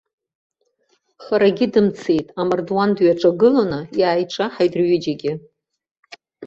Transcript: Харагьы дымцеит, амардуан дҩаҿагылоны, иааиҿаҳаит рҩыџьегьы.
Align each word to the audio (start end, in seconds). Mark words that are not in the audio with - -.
Харагьы 1.23 1.67
дымцеит, 1.73 2.27
амардуан 2.39 2.89
дҩаҿагылоны, 2.95 3.79
иааиҿаҳаит 3.99 4.73
рҩыџьегьы. 4.79 5.33